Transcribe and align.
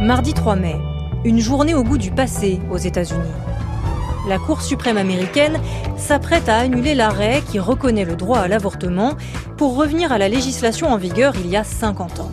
Mardi 0.00 0.32
3 0.32 0.54
mai, 0.54 0.76
une 1.24 1.40
journée 1.40 1.74
au 1.74 1.82
goût 1.82 1.98
du 1.98 2.12
passé 2.12 2.60
aux 2.70 2.76
États-Unis. 2.76 3.18
La 4.28 4.38
Cour 4.38 4.62
suprême 4.62 4.96
américaine 4.96 5.58
s'apprête 5.96 6.48
à 6.48 6.58
annuler 6.58 6.94
l'arrêt 6.94 7.42
qui 7.50 7.58
reconnaît 7.58 8.04
le 8.04 8.14
droit 8.14 8.38
à 8.38 8.46
l'avortement 8.46 9.16
pour 9.56 9.74
revenir 9.74 10.12
à 10.12 10.18
la 10.18 10.28
législation 10.28 10.86
en 10.86 10.98
vigueur 10.98 11.34
il 11.44 11.50
y 11.50 11.56
a 11.56 11.64
50 11.64 12.20
ans. 12.20 12.30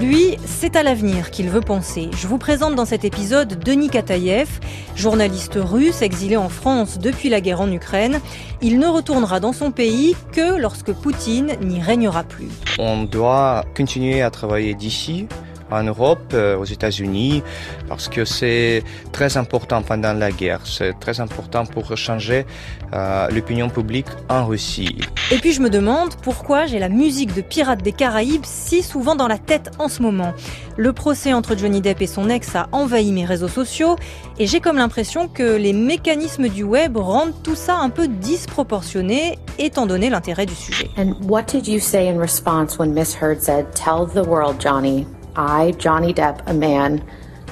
Lui, 0.00 0.38
c'est 0.46 0.76
à 0.76 0.82
l'avenir 0.82 1.30
qu'il 1.30 1.50
veut 1.50 1.60
penser. 1.60 2.08
Je 2.16 2.26
vous 2.26 2.38
présente 2.38 2.74
dans 2.74 2.86
cet 2.86 3.04
épisode 3.04 3.62
Denis 3.62 3.90
Kataïev, 3.90 4.48
journaliste 4.96 5.58
russe 5.60 6.00
exilé 6.00 6.38
en 6.38 6.48
France 6.48 6.98
depuis 6.98 7.28
la 7.28 7.42
guerre 7.42 7.60
en 7.60 7.70
Ukraine. 7.70 8.18
Il 8.62 8.78
ne 8.78 8.86
retournera 8.86 9.40
dans 9.40 9.52
son 9.52 9.72
pays 9.72 10.16
que 10.32 10.58
lorsque 10.58 10.94
Poutine 10.94 11.52
n'y 11.60 11.82
régnera 11.82 12.24
plus. 12.24 12.48
On 12.78 13.02
doit 13.02 13.66
continuer 13.76 14.22
à 14.22 14.30
travailler 14.30 14.72
d'ici 14.72 15.26
en 15.70 15.82
Europe, 15.82 16.32
euh, 16.34 16.56
aux 16.56 16.64
États-Unis, 16.64 17.42
parce 17.88 18.08
que 18.08 18.24
c'est 18.24 18.82
très 19.12 19.36
important 19.36 19.82
pendant 19.82 20.12
la 20.12 20.30
guerre. 20.30 20.60
C'est 20.64 20.98
très 20.98 21.20
important 21.20 21.66
pour 21.66 21.96
changer 21.96 22.46
euh, 22.92 23.28
l'opinion 23.28 23.68
publique 23.68 24.06
en 24.28 24.46
Russie. 24.46 25.00
Et 25.30 25.38
puis 25.38 25.52
je 25.52 25.60
me 25.60 25.70
demande 25.70 26.14
pourquoi 26.22 26.66
j'ai 26.66 26.78
la 26.78 26.88
musique 26.88 27.34
de 27.34 27.40
Pirates 27.40 27.82
des 27.82 27.92
Caraïbes 27.92 28.44
si 28.44 28.82
souvent 28.82 29.14
dans 29.14 29.28
la 29.28 29.38
tête 29.38 29.70
en 29.78 29.88
ce 29.88 30.02
moment. 30.02 30.32
Le 30.76 30.92
procès 30.92 31.32
entre 31.32 31.56
Johnny 31.56 31.80
Depp 31.80 32.02
et 32.02 32.06
son 32.06 32.28
ex 32.28 32.56
a 32.56 32.68
envahi 32.72 33.12
mes 33.12 33.24
réseaux 33.24 33.48
sociaux 33.48 33.96
et 34.38 34.46
j'ai 34.46 34.60
comme 34.60 34.76
l'impression 34.76 35.28
que 35.28 35.56
les 35.56 35.72
mécanismes 35.72 36.48
du 36.48 36.62
web 36.62 36.96
rendent 36.96 37.34
tout 37.42 37.54
ça 37.54 37.76
un 37.76 37.90
peu 37.90 38.08
disproportionné 38.08 39.38
étant 39.58 39.86
donné 39.86 40.10
l'intérêt 40.10 40.46
du 40.46 40.54
sujet. 40.54 40.88
And 40.96 41.14
what 41.28 41.42
did 41.42 41.68
you 41.68 41.78
say 41.78 42.08
in 42.08 42.18
response 42.18 42.78
when 42.78 42.92
Miss 42.92 43.14
Heard 43.20 43.40
said, 43.40 43.66
"Tell 43.74 44.06
the 44.06 44.26
world, 44.26 44.60
Johnny, 44.60 45.06
I, 45.36 45.72
Johnny 45.78 46.12
Depp, 46.12 46.42
a 46.46 46.54
man, 46.54 47.02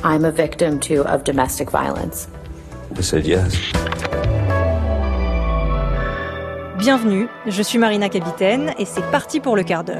I'm 0.04 0.24
a 0.24 0.30
victim 0.30 0.80
too 0.80 1.04
of 1.04 1.24
domestic 1.24 1.70
violence. 1.70 2.28
I 2.96 3.00
said 3.00 3.26
yes. 3.26 3.56
Bienvenue, 6.78 7.28
je 7.46 7.62
suis 7.62 7.78
Marina 7.78 8.08
Capitaine 8.08 8.72
et 8.78 8.84
c'est 8.84 9.08
parti 9.10 9.40
pour 9.40 9.56
le 9.56 9.64
quart 9.64 9.84
d'heure. 9.84 9.98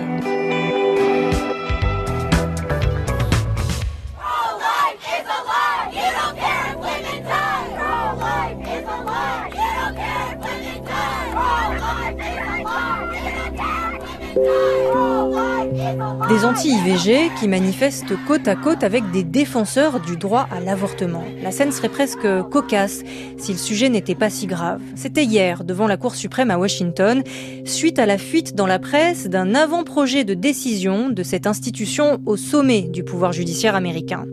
Des 16.28 16.44
anti-IVG 16.44 17.30
qui 17.40 17.48
manifestent 17.48 18.12
côte 18.26 18.48
à 18.48 18.54
côte 18.54 18.84
avec 18.84 19.10
des 19.12 19.22
défenseurs 19.22 19.98
du 19.98 20.18
droit 20.18 20.46
à 20.50 20.60
l'avortement. 20.60 21.24
La 21.42 21.52
scène 21.52 21.72
serait 21.72 21.88
presque 21.88 22.26
cocasse 22.50 23.02
si 23.38 23.52
le 23.52 23.58
sujet 23.58 23.88
n'était 23.88 24.14
pas 24.14 24.28
si 24.28 24.46
grave. 24.46 24.82
C'était 24.94 25.24
hier, 25.24 25.64
devant 25.64 25.86
la 25.86 25.96
Cour 25.96 26.14
suprême 26.14 26.50
à 26.50 26.58
Washington, 26.58 27.22
suite 27.64 27.98
à 27.98 28.04
la 28.04 28.18
fuite 28.18 28.54
dans 28.54 28.66
la 28.66 28.78
presse 28.78 29.26
d'un 29.28 29.54
avant-projet 29.54 30.24
de 30.24 30.34
décision 30.34 31.08
de 31.08 31.22
cette 31.22 31.46
institution 31.46 32.20
au 32.26 32.36
sommet 32.36 32.82
du 32.82 33.04
pouvoir 33.04 33.32
judiciaire 33.32 33.74
américain. 33.74 34.26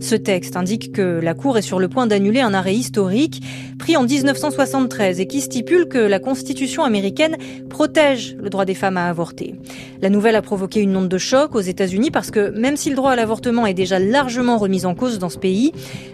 Ce 0.00 0.14
texte 0.14 0.56
indique 0.56 0.92
que 0.92 1.20
la 1.20 1.34
Cour 1.34 1.58
est 1.58 1.62
sur 1.62 1.80
le 1.80 1.88
point 1.88 2.06
d'annuler 2.06 2.40
un 2.40 2.54
arrêt 2.54 2.74
historique 2.74 3.42
pris 3.78 3.96
en 3.96 4.04
1973 4.04 5.18
et 5.18 5.26
qui 5.26 5.40
stipule 5.40 5.88
que 5.88 5.98
la 5.98 6.20
Constitution 6.20 6.84
américaine 6.84 7.36
protège 7.68 8.36
le 8.38 8.50
droit 8.50 8.64
des 8.64 8.74
femmes 8.74 8.96
à 8.96 9.08
avorter. 9.08 9.56
La 10.00 10.10
nouvelle 10.10 10.36
a 10.36 10.42
provoqué 10.42 10.80
une 10.80 10.96
onde 10.96 11.08
de 11.08 11.18
choc 11.18 11.39
aux 11.54 11.60
États-Unis 11.60 12.10
parce 12.10 12.30
que 12.30 12.50
même 12.58 12.76
si 12.76 12.90
le 12.90 12.96
droit 12.96 13.12
à 13.12 13.16
l'avortement 13.16 13.66
est 13.66 13.74
déjà 13.74 13.98
largement 13.98 14.58
remis 14.58 14.86
en 14.86 14.94
cause 14.94 15.18
dans 15.18 15.28
ce 15.28 15.38
pays, 15.38 15.72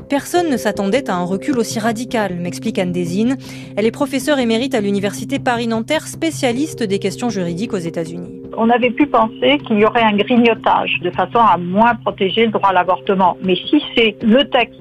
personne 0.09 0.50
ne 0.50 0.56
s'attendait 0.56 1.11
à 1.11 1.15
un 1.15 1.25
recul 1.25 1.59
aussi 1.59 1.78
radical, 1.78 2.37
m'explique 2.37 2.78
Anne 2.78 2.93
Desine. 2.93 3.37
Elle 3.77 3.87
est 3.87 3.91
professeure 3.91 4.39
émérite 4.39 4.75
à 4.75 4.81
l'Université 4.81 5.39
Paris-Nanterre, 5.39 6.06
spécialiste 6.06 6.83
des 6.83 6.99
questions 6.99 7.28
juridiques 7.28 7.73
aux 7.73 7.78
États-Unis. 7.78 8.43
On 8.56 8.71
avait 8.71 8.91
pu 8.91 9.06
penser 9.06 9.59
qu'il 9.67 9.78
y 9.78 9.84
aurait 9.84 10.03
un 10.03 10.17
grignotage 10.17 10.99
de 11.03 11.11
façon 11.11 11.39
à 11.39 11.59
moins 11.59 11.95
protéger 11.97 12.47
le 12.47 12.53
droit 12.53 12.71
à 12.71 12.73
l'avortement. 12.73 13.37
Mais 13.43 13.56
si 13.69 13.83
c'est 13.95 14.17
le 14.23 14.45
texte 14.50 14.81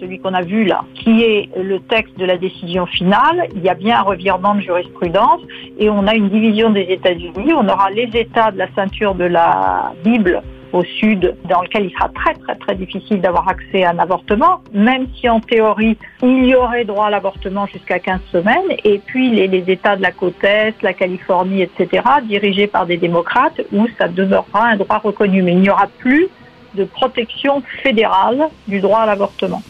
celui 0.00 0.18
qu'on 0.18 0.34
a 0.34 0.42
vu 0.42 0.64
là, 0.64 0.84
qui 0.94 1.22
est 1.22 1.48
le 1.56 1.80
texte 1.80 2.18
de 2.18 2.24
la 2.24 2.36
décision 2.36 2.86
finale, 2.86 3.48
il 3.54 3.62
y 3.62 3.68
a 3.68 3.74
bien 3.74 3.98
un 3.98 4.02
revirement 4.02 4.54
de 4.54 4.60
jurisprudence 4.60 5.40
et 5.78 5.90
on 5.90 6.06
a 6.06 6.14
une 6.14 6.28
division 6.28 6.70
des 6.70 6.86
États-Unis. 6.88 7.52
On 7.54 7.68
aura 7.68 7.90
les 7.90 8.10
États 8.14 8.50
de 8.50 8.58
la 8.58 8.68
ceinture 8.74 9.14
de 9.14 9.24
la 9.24 9.92
Bible 10.04 10.42
au 10.72 10.82
sud, 10.82 11.36
dans 11.48 11.62
lequel 11.62 11.84
il 11.84 11.92
sera 11.92 12.08
très 12.08 12.34
très 12.34 12.56
très 12.56 12.74
difficile 12.74 13.20
d'avoir 13.20 13.48
accès 13.48 13.84
à 13.84 13.90
un 13.90 13.98
avortement, 14.00 14.60
même 14.72 15.06
si 15.14 15.28
en 15.28 15.38
théorie 15.38 15.96
il 16.20 16.46
y 16.46 16.54
aurait 16.56 16.84
droit 16.84 17.06
à 17.06 17.10
l'avortement 17.10 17.66
jusqu'à 17.66 18.00
15 18.00 18.20
semaines, 18.32 18.76
et 18.82 18.98
puis 18.98 19.30
les, 19.30 19.46
les, 19.46 19.70
États 19.70 19.94
de 19.94 20.02
la 20.02 20.10
côte 20.10 20.42
Est, 20.42 20.82
la 20.82 20.92
Californie, 20.92 21.62
etc., 21.62 22.02
dirigés 22.24 22.66
par 22.66 22.86
des 22.86 22.96
démocrates, 22.96 23.60
où 23.72 23.86
ça 23.98 24.08
demeurera 24.08 24.66
un 24.66 24.76
droit 24.76 24.98
reconnu, 24.98 25.42
mais 25.42 25.52
il 25.52 25.60
n'y 25.60 25.70
aura 25.70 25.86
plus 25.86 26.26
de 26.74 26.84
protection 26.84 27.62
fédérale 27.84 28.48
du 28.66 28.80
droit 28.80 29.00
à 29.00 29.06
l'avortement. 29.06 29.62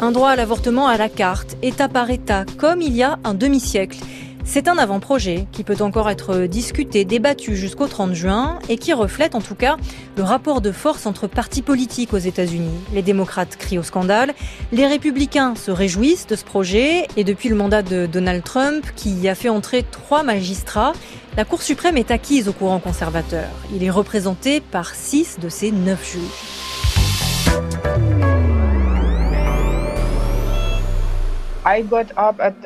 Un 0.00 0.12
droit 0.12 0.30
à 0.30 0.36
l'avortement 0.36 0.86
à 0.86 0.96
la 0.96 1.08
carte, 1.08 1.56
État 1.60 1.88
par 1.88 2.08
État, 2.08 2.44
comme 2.56 2.80
il 2.80 2.94
y 2.94 3.02
a 3.02 3.18
un 3.24 3.34
demi-siècle. 3.34 3.98
C'est 4.44 4.68
un 4.68 4.78
avant-projet 4.78 5.46
qui 5.50 5.64
peut 5.64 5.76
encore 5.80 6.08
être 6.08 6.46
discuté, 6.46 7.04
débattu 7.04 7.56
jusqu'au 7.56 7.88
30 7.88 8.14
juin 8.14 8.60
et 8.68 8.78
qui 8.78 8.92
reflète 8.92 9.34
en 9.34 9.40
tout 9.40 9.56
cas 9.56 9.76
le 10.16 10.22
rapport 10.22 10.60
de 10.60 10.70
force 10.70 11.04
entre 11.04 11.26
partis 11.26 11.62
politiques 11.62 12.14
aux 12.14 12.18
États-Unis. 12.18 12.78
Les 12.94 13.02
démocrates 13.02 13.56
crient 13.56 13.78
au 13.78 13.82
scandale, 13.82 14.34
les 14.70 14.86
républicains 14.86 15.56
se 15.56 15.72
réjouissent 15.72 16.28
de 16.28 16.36
ce 16.36 16.44
projet 16.44 17.08
et 17.16 17.24
depuis 17.24 17.48
le 17.48 17.56
mandat 17.56 17.82
de 17.82 18.06
Donald 18.06 18.44
Trump 18.44 18.86
qui 18.94 19.28
a 19.28 19.34
fait 19.34 19.48
entrer 19.48 19.84
trois 19.90 20.22
magistrats, 20.22 20.92
la 21.36 21.44
Cour 21.44 21.60
suprême 21.60 21.96
est 21.96 22.12
acquise 22.12 22.48
au 22.48 22.52
courant 22.52 22.78
conservateur. 22.78 23.48
Il 23.74 23.82
est 23.82 23.90
représenté 23.90 24.60
par 24.60 24.94
six 24.94 25.38
de 25.40 25.48
ses 25.48 25.72
neuf 25.72 26.12
juges. 26.12 26.57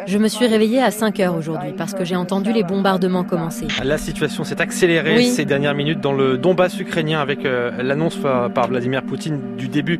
Je 0.06 0.18
me 0.18 0.28
suis 0.28 0.46
réveillée 0.46 0.82
à 0.82 0.90
5 0.90 1.20
heures 1.20 1.36
aujourd'hui 1.36 1.72
parce 1.76 1.94
que 1.94 2.04
j'ai 2.04 2.16
entendu 2.16 2.52
les 2.52 2.62
bombardements 2.62 3.24
commencer. 3.24 3.66
La 3.82 3.98
situation 3.98 4.44
s'est 4.44 4.60
accélérée 4.60 5.16
oui. 5.16 5.26
ces 5.26 5.44
dernières 5.44 5.74
minutes 5.74 6.00
dans 6.00 6.12
le 6.12 6.38
Donbass 6.38 6.78
ukrainien 6.78 7.20
avec 7.20 7.44
euh, 7.44 7.70
l'annonce 7.82 8.18
par 8.54 8.68
Vladimir 8.68 9.02
Poutine 9.02 9.56
du 9.56 9.68
début 9.68 9.98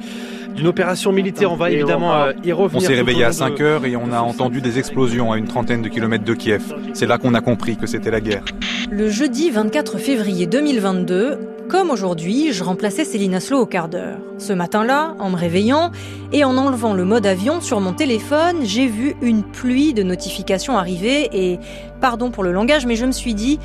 d'une 0.55 0.67
opération 0.67 1.13
militaire. 1.13 1.53
On 1.53 1.57
va 1.57 1.71
évidemment 1.71 2.15
euh, 2.15 2.33
y 2.45 2.53
revenir. 2.53 2.83
On 2.83 2.87
s'est 2.87 2.95
réveillé 2.95 3.25
à 3.25 3.33
5 3.33 3.61
heures 3.61 3.85
et 3.85 3.97
on 3.97 4.13
a 4.13 4.21
entendu 4.21 4.61
des 4.61 4.79
explosions 4.79 5.33
à 5.33 5.39
une 5.39 5.47
trentaine 5.47 5.83
de 5.83 5.89
kilomètres 5.89 6.25
de 6.25 6.35
Kiev. 6.35 6.75
C'est 6.93 7.07
là 7.07 7.19
qu'on 7.19 7.35
a 7.35 7.41
compris 7.41 7.77
que 7.77 7.87
c'était 7.87 8.11
la 8.11 8.21
guerre. 8.21 8.45
Le 8.91 9.09
jeudi 9.09 9.51
24 9.51 9.99
février 9.99 10.47
2022, 10.47 11.39
comme 11.69 11.91
aujourd'hui, 11.91 12.53
je 12.53 12.65
remplaçais 12.65 13.05
Céline 13.05 13.35
Aslo 13.35 13.61
au 13.61 13.67
quart 13.67 13.89
d'heure. 13.89 14.19
Ce 14.39 14.53
matin-là, 14.53 15.15
en 15.19 15.31
me 15.31 15.37
réveillant 15.37 15.91
et 16.33 16.45
en 16.45 16.57
enlevant 16.57 16.95
le 16.95 17.05
mode 17.05 17.27
avion 17.27 17.61
sur 17.61 17.81
mon 17.81 17.93
téléphone, 17.93 18.59
j'ai 18.65 18.87
vu 18.87 19.15
une 19.23 19.43
pluie 19.43 19.95
de 19.95 20.03
notifications 20.03 20.77
arriver 20.77 21.29
et, 21.33 21.59
pardon 22.01 22.31
pour 22.31 22.43
le 22.45 22.53
langage, 22.53 22.87
mais 22.87 22.97
je 22.97 23.07
me 23.07 23.13
suis 23.13 23.35
dit, 23.35 23.59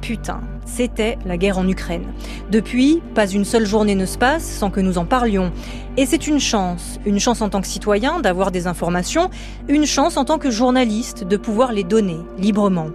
putain, 0.00 0.40
c'était 0.66 1.16
la 1.24 1.36
guerre 1.36 1.58
en 1.58 1.66
Ukraine. 1.66 2.04
Depuis, 2.50 3.02
pas 3.14 3.26
une 3.26 3.44
seule 3.44 3.66
journée 3.66 3.94
ne 3.94 4.06
se 4.06 4.18
passe 4.18 4.44
sans 4.44 4.70
que 4.70 4.80
nous 4.80 4.98
en 4.98 5.04
parlions. 5.04 5.50
Et 5.96 6.06
c'est 6.06 6.26
une 6.26 6.40
chance, 6.40 6.98
une 7.06 7.20
chance 7.20 7.40
en 7.40 7.48
tant 7.48 7.60
que 7.60 7.68
citoyen 7.68 8.18
d'avoir 8.18 8.50
des 8.50 8.66
informations, 8.66 9.30
une 9.68 9.86
chance 9.86 10.16
en 10.16 10.24
tant 10.24 10.38
que 10.38 10.50
journaliste 10.50 11.22
de 11.22 11.36
pouvoir 11.36 11.72
les 11.72 11.84
donner 11.84 12.18
librement. 12.36 12.90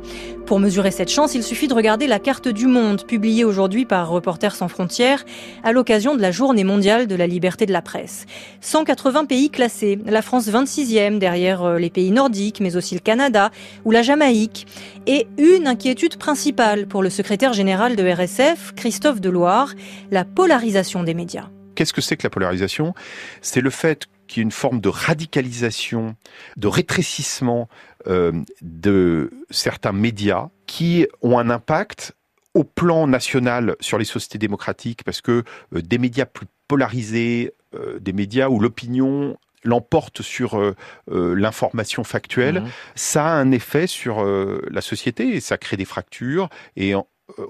Pour 0.45 0.59
mesurer 0.59 0.91
cette 0.91 1.09
chance, 1.09 1.33
il 1.33 1.41
suffit 1.41 1.69
de 1.69 1.73
regarder 1.73 2.07
la 2.07 2.19
carte 2.19 2.49
du 2.49 2.67
monde 2.67 3.05
publiée 3.05 3.45
aujourd'hui 3.45 3.85
par 3.85 4.09
Reporters 4.09 4.53
sans 4.53 4.67
frontières 4.67 5.23
à 5.63 5.71
l'occasion 5.71 6.13
de 6.13 6.21
la 6.21 6.31
journée 6.31 6.65
mondiale 6.65 7.07
de 7.07 7.15
la 7.15 7.25
liberté 7.25 7.65
de 7.65 7.71
la 7.71 7.81
presse. 7.81 8.25
180 8.59 9.25
pays 9.25 9.49
classés, 9.49 9.97
la 10.05 10.21
France 10.21 10.49
26e 10.49 11.19
derrière 11.19 11.75
les 11.75 11.89
pays 11.89 12.11
nordiques, 12.11 12.59
mais 12.59 12.75
aussi 12.75 12.95
le 12.95 13.01
Canada 13.01 13.49
ou 13.85 13.91
la 13.91 14.01
Jamaïque. 14.01 14.67
Et 15.07 15.25
une 15.37 15.67
inquiétude 15.67 16.17
principale 16.17 16.85
pour 16.85 17.01
le 17.01 17.09
secrétaire 17.09 17.53
général 17.53 17.95
de 17.95 18.03
RSF, 18.03 18.73
Christophe 18.75 19.21
Deloire, 19.21 19.73
la 20.11 20.25
polarisation 20.25 21.03
des 21.03 21.13
médias. 21.13 21.47
Qu'est-ce 21.79 21.93
que 21.93 22.01
c'est 22.01 22.17
que 22.17 22.23
la 22.23 22.29
polarisation? 22.29 22.93
C'est 23.41 23.61
le 23.61 23.69
fait 23.69 24.07
qu'il 24.27 24.41
y 24.41 24.41
ait 24.41 24.43
une 24.43 24.51
forme 24.51 24.81
de 24.81 24.89
radicalisation, 24.89 26.17
de 26.57 26.67
rétrécissement 26.67 27.69
euh, 28.05 28.33
de 28.61 29.31
certains 29.49 29.93
médias 29.93 30.49
qui 30.67 31.07
ont 31.21 31.39
un 31.39 31.49
impact 31.49 32.17
au 32.53 32.65
plan 32.65 33.07
national 33.07 33.77
sur 33.79 33.97
les 33.97 34.03
sociétés 34.03 34.39
démocratiques 34.39 35.05
parce 35.05 35.21
que 35.21 35.45
euh, 35.73 35.81
des 35.81 35.99
médias 35.99 36.25
plus 36.25 36.47
polarisés, 36.67 37.53
euh, 37.73 37.97
des 37.99 38.11
médias 38.11 38.49
où 38.49 38.59
l'opinion 38.59 39.37
l'emporte 39.63 40.21
sur 40.21 40.61
l'information 41.07 42.03
factuelle, 42.03 42.61
mmh. 42.61 42.69
ça 42.95 43.25
a 43.25 43.31
un 43.31 43.51
effet 43.51 43.87
sur 43.87 44.23
la 44.23 44.79
société 44.79 45.35
et 45.35 45.41
ça 45.41 45.57
crée 45.57 45.75
des 45.75 45.83
fractures 45.83 46.47
et 46.77 46.93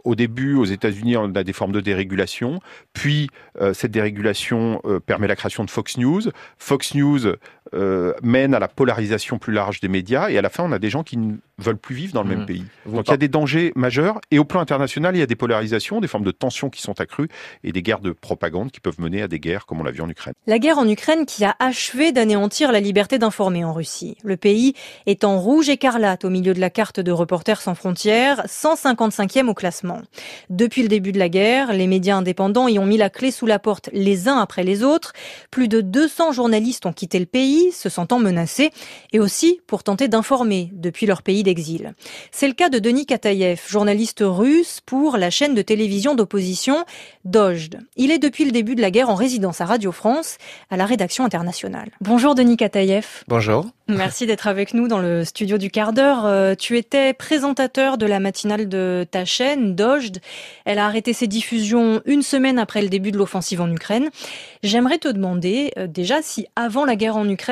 au 0.04 0.16
début, 0.16 0.56
aux 0.56 0.66
États-Unis, 0.66 1.18
on 1.18 1.34
a 1.36 1.44
des 1.44 1.54
formes 1.54 1.72
de 1.72 1.82
dérégulation. 1.82 2.60
Puis, 2.94 3.30
cette 3.74 3.92
dérégulation 3.92 4.82
permet 5.06 5.28
la 5.28 5.36
création 5.36 5.64
de 5.64 5.70
Fox 5.70 5.98
News. 5.98 6.22
Fox 6.58 6.96
News 6.96 7.36
euh, 7.74 8.14
mène 8.24 8.54
à 8.56 8.60
la 8.60 8.68
polarisation 8.68 9.38
plus 9.38 9.54
large 9.54 9.80
des 9.80 9.88
médias 9.88 10.30
et 10.30 10.38
à 10.38 10.42
la 10.42 10.50
fin 10.50 10.64
on 10.64 10.72
a 10.72 10.80
des 10.80 10.90
gens 10.90 11.04
qui 11.04 11.18
ne 11.18 11.36
veulent 11.60 11.78
plus 11.78 11.96
vivre 11.96 12.14
dans 12.14 12.24
le 12.24 12.30
même 12.30 12.42
mmh. 12.42 12.46
pays. 12.48 12.66
Donc 12.88 13.08
il 13.08 13.12
y 13.12 13.14
a 13.14 13.18
des 13.18 13.28
dangers 13.28 13.72
majeurs 13.76 14.20
et 14.32 14.40
au 14.40 14.46
plan 14.46 14.60
international 14.60 15.16
il 15.16 15.20
y 15.20 15.22
a 15.22 15.28
des 15.28 15.36
polarisations, 15.36 16.02
des 16.02 16.08
formes 16.08 16.24
de 16.24 16.32
tensions 16.32 16.70
qui 16.70 16.82
sont 16.82 17.00
accrues 17.00 17.28
et 17.64 17.72
des 17.72 17.82
guerres 17.82 18.00
de 18.00 18.12
propagande 18.12 18.72
qui 18.72 18.80
peuvent 18.80 19.00
mener 19.00 19.22
à 19.22 19.28
des 19.28 19.40
guerres 19.40 19.66
comme 19.66 19.82
on 19.82 19.84
l'a 19.84 19.92
vu 19.92 20.02
en 20.02 20.10
Ukraine. 20.10 20.34
La 20.48 20.58
guerre 20.58 20.80
en 20.80 20.88
Ukraine 20.88 21.26
qui 21.26 21.46
a 21.46 21.56
achevé 21.60 22.12
d'anéantir 22.12 22.72
la 22.72 22.80
liberté 22.80 23.20
d'informer 23.20 23.64
en 23.64 23.74
Russie. 23.74 24.18
Le 24.24 24.38
pays 24.38 24.74
est 25.06 25.24
en 25.24 25.40
rouge 25.40 25.70
écarlate 25.70 26.26
au 26.26 26.30
milieu 26.30 26.54
de 26.54 26.60
la 26.60 26.70
carte 26.70 27.00
de 27.00 27.12
Reporters 27.12 27.62
sans 27.62 27.76
frontières, 27.76 28.46
155e 28.48 29.48
au 29.48 29.54
classement. 29.54 30.02
Depuis 30.50 30.82
le 30.82 30.88
début 30.88 31.12
de 31.12 31.20
la 31.20 31.30
guerre, 31.30 31.74
les 31.74 31.88
médias 31.88 32.16
indépendants 32.16 32.68
y 32.68 32.80
ont 32.80 32.86
mis 32.86 32.98
la 32.98 33.10
clé 33.10 33.32
sous 33.32 33.46
la 33.46 33.60
porte 33.60 33.90
les 33.94 34.28
uns 34.28 34.38
après 34.38 34.64
les 34.64 34.84
autres. 34.84 35.14
Plus 35.52 35.68
de 35.68 35.82
200 35.82 36.32
journalistes 36.32 36.86
ont 36.86 36.94
quitté 36.94 37.20
le 37.20 37.26
pays 37.26 37.59
se 37.72 37.90
sentant 37.90 38.20
menacés 38.20 38.72
et 39.14 39.20
aussi 39.20 39.60
pour 39.68 39.84
tenter 39.84 40.08
d'informer 40.08 40.70
depuis 40.74 41.06
leur 41.06 41.22
pays 41.22 41.44
d'exil. 41.44 41.94
C'est 42.32 42.48
le 42.48 42.54
cas 42.54 42.70
de 42.70 42.80
Denis 42.80 43.06
Katayev, 43.06 43.62
journaliste 43.68 44.24
russe 44.26 44.82
pour 44.86 45.18
la 45.18 45.30
chaîne 45.30 45.56
de 45.56 45.62
télévision 45.62 46.16
d'opposition 46.16 46.86
Dojd. 47.26 47.80
Il 47.96 48.12
est 48.12 48.20
depuis 48.20 48.46
le 48.46 48.52
début 48.52 48.76
de 48.76 48.82
la 48.82 48.92
guerre 48.92 49.10
en 49.10 49.16
résidence 49.16 49.62
à 49.62 49.66
Radio 49.66 49.92
France, 49.92 50.38
à 50.70 50.78
la 50.78 50.86
rédaction 50.86 51.26
internationale. 51.26 51.90
Bonjour 52.02 52.36
Denis 52.36 52.58
Katayev. 52.58 53.24
Bonjour. 53.28 53.66
Merci 53.88 54.28
d'être 54.28 54.46
avec 54.46 54.76
nous 54.76 54.88
dans 54.88 55.00
le 55.00 55.26
studio 55.26 55.58
du 55.58 55.72
quart 55.72 55.94
d'heure. 55.94 56.26
Euh, 56.26 56.54
tu 56.54 56.78
étais 56.78 57.14
présentateur 57.14 57.98
de 57.98 58.06
la 58.06 58.20
matinale 58.20 58.70
de 58.70 59.06
ta 59.10 59.26
chaîne, 59.26 59.74
Dojd. 59.74 60.20
Elle 60.66 60.78
a 60.78 60.86
arrêté 60.86 61.12
ses 61.12 61.26
diffusions 61.26 62.02
une 62.06 62.22
semaine 62.22 62.60
après 62.60 62.84
le 62.84 62.90
début 62.90 63.12
de 63.12 63.18
l'offensive 63.18 63.62
en 63.62 63.72
Ukraine. 63.72 64.10
J'aimerais 64.62 65.00
te 65.00 65.08
demander 65.08 65.72
euh, 65.78 65.88
déjà 65.88 66.22
si 66.22 66.46
avant 66.56 66.86
la 66.86 66.96
guerre 66.96 67.18
en 67.18 67.28
Ukraine, 67.28 67.49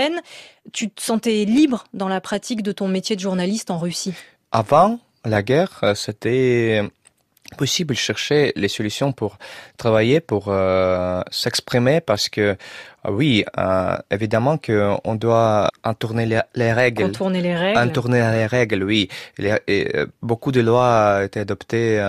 tu 0.73 0.89
te 0.89 1.01
sentais 1.01 1.45
libre 1.45 1.85
dans 1.93 2.07
la 2.07 2.21
pratique 2.21 2.61
de 2.63 2.71
ton 2.71 2.87
métier 2.87 3.15
de 3.15 3.21
journaliste 3.21 3.71
en 3.71 3.77
Russie? 3.77 4.13
Avant 4.51 4.99
la 5.25 5.43
guerre, 5.43 5.79
euh, 5.83 5.95
c'était 5.95 6.81
possible 7.55 7.93
de 7.93 7.99
chercher 7.99 8.51
les 8.55 8.67
solutions 8.67 9.11
pour 9.13 9.37
travailler, 9.77 10.19
pour 10.19 10.45
euh, 10.47 11.21
s'exprimer, 11.31 12.01
parce 12.01 12.27
que 12.27 12.41
euh, 12.41 12.55
oui, 13.09 13.45
euh, 13.57 13.97
évidemment 14.11 14.57
qu'on 14.57 15.15
doit 15.15 15.69
entourner 15.83 16.25
les, 16.25 16.41
les, 16.55 16.73
règles. 16.73 17.05
Entourner 17.05 17.41
les 17.41 17.55
règles. 17.55 17.79
Entourner 17.79 18.19
les 18.19 18.45
règles, 18.45 18.83
oui. 18.83 19.07
et, 19.39 19.87
beaucoup 20.21 20.51
de 20.51 20.61
lois 20.61 21.19
ont 21.19 21.25
été 21.25 21.39
adoptées 21.39 21.99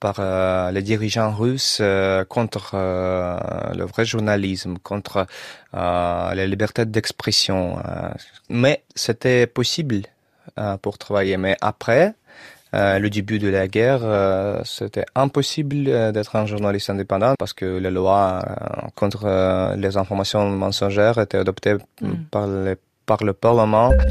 par 0.00 0.72
les 0.72 0.82
dirigeants 0.82 1.32
russes 1.32 1.82
contre 2.28 2.72
le 2.74 3.84
vrai 3.84 4.04
journalisme, 4.04 4.78
contre 4.82 5.26
la 5.72 6.46
liberté 6.46 6.86
d'expression. 6.86 7.76
mais 8.48 8.82
c'était 8.94 9.46
possible 9.46 10.02
pour 10.82 10.98
travailler. 10.98 11.36
Mais 11.36 11.56
après, 11.60 12.14
euh, 12.74 12.98
le 12.98 13.10
début 13.10 13.38
de 13.38 13.48
la 13.48 13.66
guerre, 13.66 14.00
euh, 14.02 14.60
c'était 14.64 15.04
impossible 15.16 15.88
euh, 15.88 16.12
d'être 16.12 16.36
un 16.36 16.46
journaliste 16.46 16.88
indépendant 16.88 17.34
parce 17.36 17.52
que 17.52 17.78
les 17.78 17.90
lois 17.90 18.44
contre 18.94 19.74
les 19.76 19.96
informations 19.96 20.48
mensongères 20.50 21.18
étaient 21.18 21.38
adoptées 21.38 21.74
mm. 22.00 22.12
par 22.30 22.46
les 22.46 22.76
par 23.10 23.24
le 23.24 23.32
Parlement. 23.32 23.90
Le 23.90 24.06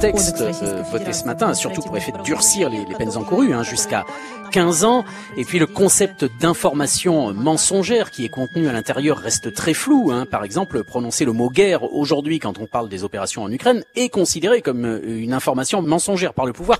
texte 0.00 0.42
voté 0.90 1.12
ce 1.12 1.24
matin 1.24 1.50
a 1.50 1.54
surtout 1.54 1.82
pour 1.82 1.94
effet 1.98 2.12
de 2.12 2.22
durcir 2.22 2.70
les, 2.70 2.82
peines 2.96 3.18
encourues 3.18 3.52
hein, 3.52 3.62
jusqu'à 3.62 4.06
15 4.52 4.84
ans. 4.84 5.04
Et 5.36 5.44
puis 5.44 5.58
le 5.58 5.66
concept 5.66 6.24
d'information 6.40 7.34
mensongère 7.34 8.10
qui 8.10 8.24
est 8.24 8.30
contenu 8.30 8.68
à 8.68 8.72
l'intérieur 8.72 9.18
reste 9.18 9.52
très 9.52 9.74
flou. 9.74 10.12
Hein. 10.12 10.24
Par 10.24 10.44
exemple, 10.44 10.82
prononcer 10.82 11.26
le 11.26 11.32
mot 11.32 11.50
guerre 11.50 11.92
aujourd'hui 11.92 12.38
quand 12.38 12.58
on 12.58 12.64
parle 12.66 12.88
des 12.88 13.04
opérations 13.04 13.42
en 13.42 13.52
Ukraine 13.52 13.84
est 13.96 14.08
considéré 14.08 14.62
comme 14.62 14.86
une 15.04 15.34
information 15.34 15.82
mensongère 15.82 16.32
par 16.32 16.46
le 16.46 16.54
pouvoir. 16.54 16.78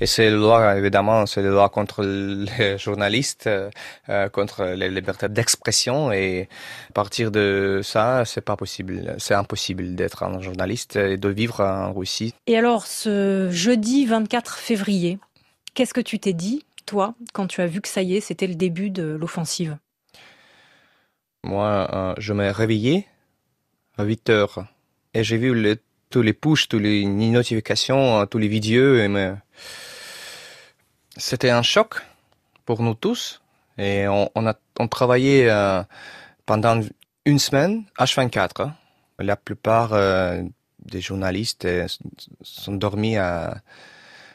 Et 0.00 0.06
c'est 0.06 0.30
la 0.30 0.36
loi, 0.36 0.76
évidemment, 0.76 1.24
c'est 1.24 1.42
la 1.42 1.48
loi 1.48 1.68
contre 1.70 2.02
les 2.02 2.76
journalistes, 2.76 3.48
euh, 3.48 4.28
contre 4.28 4.64
les 4.64 4.90
libertés 4.90 5.28
d'expression. 5.28 6.12
Et 6.12 6.48
à 6.90 6.92
partir 6.92 7.30
de 7.30 7.80
ça, 7.82 8.24
c'est 8.26 8.42
pas 8.42 8.56
possible, 8.56 9.14
c'est 9.18 9.34
impossible 9.34 9.65
d'être 9.74 10.22
un 10.22 10.40
journaliste 10.40 10.96
et 10.96 11.16
de 11.16 11.28
vivre 11.28 11.60
en 11.60 11.92
Russie. 11.92 12.34
Et 12.46 12.56
alors, 12.56 12.86
ce 12.86 13.48
jeudi 13.50 14.06
24 14.06 14.56
février, 14.56 15.18
qu'est-ce 15.74 15.94
que 15.94 16.00
tu 16.00 16.18
t'es 16.18 16.32
dit, 16.32 16.64
toi, 16.86 17.14
quand 17.32 17.46
tu 17.46 17.60
as 17.60 17.66
vu 17.66 17.80
que 17.80 17.88
ça 17.88 18.02
y 18.02 18.16
est, 18.16 18.20
c'était 18.20 18.46
le 18.46 18.54
début 18.54 18.90
de 18.90 19.16
l'offensive? 19.20 19.76
Moi, 21.44 21.88
euh, 21.92 22.14
je 22.18 22.32
m'ai 22.32 22.50
réveillé 22.50 23.06
à 23.98 24.04
8 24.04 24.30
heures 24.30 24.66
et 25.14 25.24
j'ai 25.24 25.36
vu 25.36 25.78
tous 26.10 26.22
les 26.22 26.32
push, 26.32 26.68
toutes 26.68 26.82
les 26.82 27.04
notifications, 27.04 28.20
euh, 28.20 28.26
tous 28.26 28.38
les 28.38 28.48
vidéos. 28.48 28.96
Et 28.96 29.34
C'était 31.16 31.50
un 31.50 31.62
choc 31.62 32.02
pour 32.64 32.82
nous 32.82 32.94
tous. 32.94 33.40
Et 33.78 34.06
on, 34.08 34.46
a 34.46 34.54
on 34.78 34.88
travaillé 34.88 35.50
euh, 35.50 35.82
pendant 36.46 36.80
une 37.24 37.38
semaine, 37.38 37.84
H24. 37.98 38.72
La 39.18 39.36
plupart 39.36 39.92
euh, 39.92 40.42
des 40.84 41.00
journalistes 41.00 41.64
euh, 41.64 41.86
sont 42.42 42.74
dormis 42.74 43.16
à, 43.16 43.62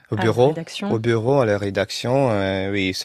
au 0.09 0.15
bureau, 0.15 0.53
au 0.89 0.99
bureau, 0.99 1.41
à 1.41 1.45
la 1.45 1.57
rédaction. 1.57 2.31
Euh, 2.31 2.71
oui, 2.71 2.99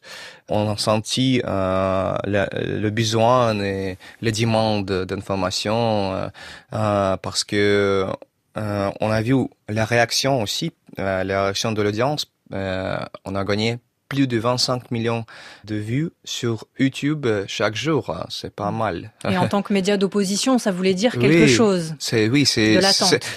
on 0.49 0.70
a 0.70 0.76
senti 0.76 1.43
le, 1.44 2.88
besoin 2.90 3.61
et 3.61 3.99
les 4.23 4.32
demandes 4.32 4.90
d'information 4.90 6.31
parce 6.70 7.44
que 7.44 8.06
on 8.55 9.11
a 9.11 9.23
vu 9.23 9.34
la 9.69 9.84
réaction 9.84 10.43
aussi, 10.43 10.73
la 10.96 11.23
réaction 11.23 11.73
de 11.73 11.82
l'audience. 11.82 12.32
on 12.50 13.34
a 13.34 13.44
gagné 13.44 13.78
plus 14.08 14.26
de 14.26 14.38
25 14.38 14.91
millions 14.91 15.25
de 15.64 15.76
vues 15.76 16.11
sur 16.25 16.67
YouTube 16.79 17.26
chaque 17.47 17.75
jour. 17.75 18.11
Hein. 18.11 18.26
C'est 18.29 18.55
pas 18.55 18.70
mal. 18.70 19.12
Et 19.29 19.37
en 19.37 19.49
tant 19.49 19.62
que 19.62 19.73
média 19.73 19.97
d'opposition, 19.97 20.58
ça 20.58 20.73
voulait 20.73 20.94
dire 20.94 21.19
quelque 21.19 21.47
chose. 21.47 21.94
C'est 21.99 22.29
oui, 22.29 22.47
c'est 22.47 22.81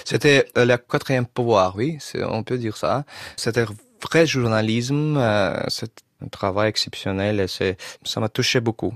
c'était 0.04 0.46
le 0.56 0.76
quatrième 0.76 1.26
pouvoir, 1.26 1.76
oui, 1.76 1.98
on 2.14 2.42
peut 2.42 2.58
dire 2.58 2.76
ça. 2.76 3.04
C'était 3.36 3.64
vrai 4.02 4.26
journalisme, 4.26 5.16
euh, 5.16 5.60
c'est 5.68 5.92
un 6.24 6.28
travail 6.28 6.68
exceptionnel 6.68 7.40
et 7.40 7.48
c'est 7.48 7.76
ça 8.04 8.20
m'a 8.20 8.28
touché 8.28 8.60
beaucoup. 8.60 8.94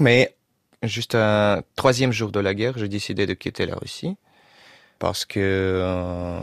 Mais 0.00 0.34
juste 0.82 1.14
un 1.14 1.62
troisième 1.76 2.12
jour 2.12 2.30
de 2.30 2.40
la 2.40 2.54
guerre, 2.54 2.74
j'ai 2.76 2.88
décidé 2.88 3.26
de 3.26 3.34
quitter 3.34 3.66
la 3.66 3.76
Russie 3.76 4.16
parce 4.98 5.24
que 5.24 5.40
euh, 5.40 6.40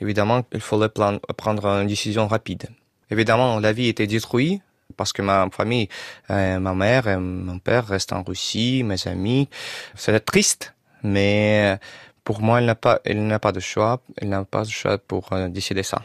évidemment 0.00 0.44
il 0.52 0.60
fallait 0.60 0.88
prendre 0.88 1.66
une 1.66 1.86
décision 1.86 2.26
rapide. 2.26 2.68
Évidemment, 3.10 3.60
la 3.60 3.72
vie 3.72 3.88
était 3.88 4.06
détruite 4.06 4.62
parce 4.96 5.12
que 5.12 5.22
ma 5.22 5.48
famille, 5.50 5.88
euh, 6.30 6.58
ma 6.58 6.74
mère 6.74 7.08
et 7.08 7.16
mon 7.16 7.58
père 7.58 7.86
restent 7.86 8.12
en 8.12 8.22
Russie, 8.22 8.82
mes 8.84 9.08
amis. 9.08 9.48
C'est 9.94 10.24
triste, 10.24 10.74
mais 11.02 11.78
pour 12.24 12.40
moi, 12.40 12.60
il 12.60 12.66
n'a 12.66 12.74
pas, 12.74 13.00
il 13.04 13.26
n'a 13.26 13.38
pas 13.38 13.52
de 13.52 13.60
choix. 13.60 14.00
Il 14.20 14.30
n'a 14.30 14.44
pas 14.44 14.64
de 14.64 14.70
choix 14.70 14.98
pour 14.98 15.32
euh, 15.32 15.48
décider 15.48 15.82
ça. 15.82 16.02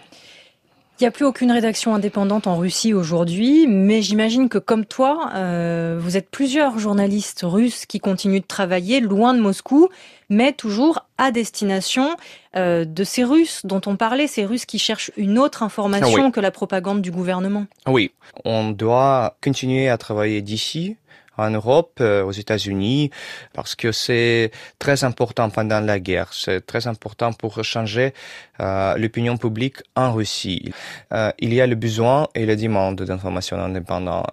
Il 0.99 1.03
n'y 1.03 1.07
a 1.07 1.11
plus 1.11 1.23
aucune 1.23 1.49
rédaction 1.49 1.95
indépendante 1.95 2.45
en 2.45 2.57
Russie 2.57 2.93
aujourd'hui, 2.93 3.67
mais 3.67 4.01
j'imagine 4.01 4.49
que 4.49 4.57
comme 4.57 4.83
toi, 4.83 5.31
euh, 5.33 5.97
vous 5.97 6.17
êtes 6.17 6.29
plusieurs 6.29 6.77
journalistes 6.77 7.39
russes 7.43 7.85
qui 7.85 8.01
continuent 8.01 8.41
de 8.41 8.45
travailler 8.45 8.99
loin 8.99 9.33
de 9.33 9.39
Moscou, 9.39 9.87
mais 10.29 10.51
toujours 10.51 11.05
à 11.17 11.31
destination 11.31 12.17
euh, 12.57 12.83
de 12.83 13.05
ces 13.05 13.23
Russes 13.23 13.61
dont 13.63 13.79
on 13.85 13.95
parlait, 13.95 14.27
ces 14.27 14.43
Russes 14.43 14.65
qui 14.65 14.77
cherchent 14.77 15.11
une 15.15 15.39
autre 15.39 15.63
information 15.63 16.25
ah 16.27 16.31
que 16.31 16.41
la 16.41 16.51
propagande 16.51 17.01
du 17.01 17.11
gouvernement. 17.11 17.65
Oui, 17.87 18.11
on 18.43 18.71
doit 18.71 19.37
continuer 19.41 19.87
à 19.87 19.97
travailler 19.97 20.41
d'ici 20.41 20.97
en 21.39 21.51
Europe, 21.51 21.99
euh, 22.01 22.23
aux 22.23 22.31
États-Unis, 22.31 23.09
parce 23.53 23.75
que 23.75 23.91
c'est 23.91 24.51
très 24.77 25.03
important 25.03 25.49
pendant 25.49 25.79
la 25.79 25.99
guerre. 25.99 26.29
C'est 26.33 26.65
très 26.65 26.87
important 26.87 27.33
pour 27.33 27.63
changer 27.63 28.13
euh, 28.59 28.95
l'opinion 28.97 29.37
publique 29.37 29.77
en 29.95 30.13
Russie. 30.13 30.71
Euh, 31.13 31.31
il 31.39 31.53
y 31.53 31.61
a 31.61 31.67
le 31.67 31.75
besoin 31.75 32.27
et 32.35 32.45
la 32.45 32.55
demande 32.55 33.01
d'informations 33.01 33.57
indépendantes. 33.57 34.27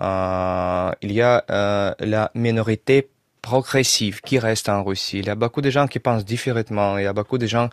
Il 1.03 1.13
y 1.13 1.23
a 1.23 1.45
la 2.01 2.31
minorité 2.35 3.09
progressive 3.47 4.21
qui 4.23 4.41
reste 4.41 4.69
en 4.69 4.83
Russie. 4.83 5.21
Il 5.21 5.27
y 5.27 5.31
a 5.31 5.37
beaucoup 5.37 5.61
de 5.61 5.71
gens 5.71 5.87
qui 5.87 6.01
pensent 6.01 6.25
différemment. 6.25 6.99
Il 6.99 7.05
y 7.05 7.07
a 7.07 7.13
beaucoup 7.13 7.39
de 7.39 7.47
gens 7.47 7.69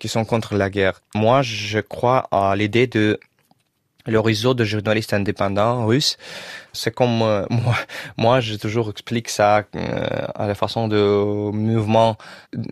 qui 0.00 0.08
sont 0.08 0.24
contre 0.24 0.54
la 0.54 0.70
guerre. 0.70 1.02
Moi, 1.14 1.42
je 1.42 1.80
crois 1.80 2.28
à 2.30 2.56
l'idée 2.56 2.86
de 2.86 3.20
le 4.06 4.20
réseau 4.20 4.54
de 4.54 4.64
journalistes 4.64 5.12
indépendants 5.12 5.86
russes. 5.86 6.16
C'est 6.72 6.94
comme 6.94 7.22
euh, 7.22 7.44
moi, 7.50 7.76
moi, 8.16 8.40
je 8.40 8.56
toujours 8.56 8.90
explique 8.90 9.28
ça 9.28 9.64
euh, 9.76 10.06
à 10.34 10.46
la 10.46 10.54
façon 10.54 10.88
de 10.88 11.50
mouvement, 11.52 12.16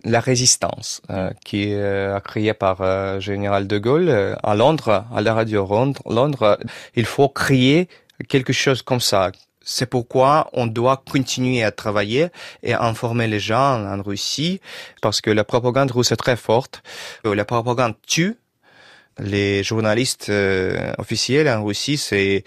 la 0.03 0.19
résistance 0.19 1.01
euh, 1.09 1.31
qui 1.45 1.71
est 1.71 2.23
créé 2.23 2.53
par 2.53 3.19
général 3.19 3.67
de 3.67 3.77
Gaulle 3.77 4.37
à 4.43 4.55
Londres, 4.55 5.05
à 5.13 5.21
la 5.21 5.33
radio 5.33 5.67
Londres. 6.05 6.59
Il 6.95 7.05
faut 7.05 7.29
créer 7.29 7.87
quelque 8.27 8.53
chose 8.53 8.81
comme 8.81 8.99
ça. 8.99 9.31
C'est 9.63 9.85
pourquoi 9.85 10.49
on 10.53 10.65
doit 10.65 11.03
continuer 11.09 11.63
à 11.63 11.71
travailler 11.71 12.27
et 12.63 12.73
informer 12.73 13.27
les 13.27 13.39
gens 13.39 13.85
en 13.85 14.01
Russie, 14.01 14.59
parce 15.01 15.21
que 15.21 15.29
la 15.29 15.43
propagande 15.43 15.91
russe 15.91 16.11
est 16.11 16.15
très 16.15 16.35
forte. 16.35 16.81
La 17.23 17.45
propagande 17.45 17.93
tue, 18.07 18.37
les 19.21 19.63
journalistes 19.63 20.29
euh, 20.29 20.93
officiels 20.97 21.47
en 21.47 21.63
Russie, 21.63 21.97
c'est 21.97 22.43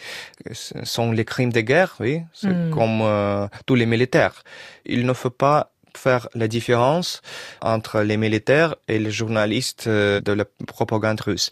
sont 0.82 1.12
les 1.12 1.24
crimes 1.24 1.52
de 1.52 1.60
guerre, 1.60 1.94
oui, 2.00 2.22
c'est 2.32 2.48
hmm. 2.48 2.70
comme 2.70 3.00
euh, 3.02 3.46
tous 3.66 3.74
les 3.74 3.86
militaires. 3.86 4.42
Il 4.84 5.06
ne 5.06 5.12
faut 5.12 5.30
pas 5.30 5.70
faire 5.96 6.28
la 6.34 6.48
différence 6.48 7.22
entre 7.62 8.00
les 8.00 8.16
militaires 8.16 8.74
et 8.88 8.98
les 8.98 9.12
journalistes 9.12 9.86
euh, 9.86 10.20
de 10.20 10.32
la 10.32 10.44
propagande 10.66 11.20
russe. 11.20 11.50